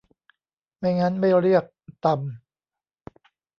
[0.77, 1.63] ไม่งั้นไม่เรียก
[2.05, 2.17] 'ตำ'